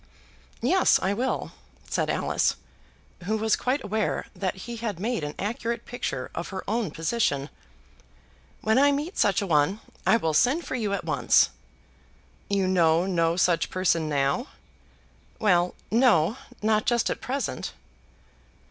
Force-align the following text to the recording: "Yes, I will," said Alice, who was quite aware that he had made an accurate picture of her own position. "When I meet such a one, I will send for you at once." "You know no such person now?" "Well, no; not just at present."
"Yes, 0.63 0.97
I 0.99 1.13
will," 1.13 1.51
said 1.87 2.09
Alice, 2.09 2.55
who 3.25 3.37
was 3.37 3.55
quite 3.55 3.83
aware 3.83 4.25
that 4.35 4.55
he 4.65 4.77
had 4.77 4.99
made 4.99 5.23
an 5.23 5.35
accurate 5.37 5.85
picture 5.85 6.31
of 6.33 6.47
her 6.49 6.63
own 6.67 6.89
position. 6.89 7.51
"When 8.61 8.79
I 8.79 8.91
meet 8.91 9.19
such 9.19 9.43
a 9.43 9.45
one, 9.45 9.79
I 10.07 10.17
will 10.17 10.33
send 10.33 10.65
for 10.65 10.73
you 10.73 10.91
at 10.93 11.05
once." 11.05 11.51
"You 12.49 12.67
know 12.67 13.05
no 13.05 13.35
such 13.37 13.69
person 13.69 14.09
now?" 14.09 14.47
"Well, 15.37 15.75
no; 15.91 16.35
not 16.63 16.87
just 16.87 17.11
at 17.11 17.21
present." 17.21 17.73